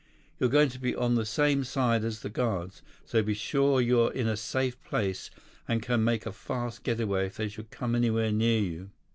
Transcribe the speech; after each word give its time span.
You're 0.39 0.49
going 0.49 0.69
to 0.69 0.79
be 0.79 0.95
on 0.95 1.13
the 1.13 1.27
same 1.27 1.63
side 1.63 2.03
as 2.03 2.21
the 2.21 2.29
guards, 2.31 2.81
so 3.05 3.21
be 3.21 3.35
sure 3.35 3.79
you're 3.79 4.11
in 4.11 4.27
a 4.27 4.35
safe 4.35 4.83
place 4.83 5.29
and 5.67 5.79
can 5.83 6.03
make 6.03 6.25
a 6.25 6.31
fast 6.31 6.81
getaway 6.81 7.27
if 7.27 7.35
they 7.37 7.47
should 7.49 7.69
come 7.69 7.93
anywhere 7.93 8.31
near 8.31 8.59
you." 8.59 8.89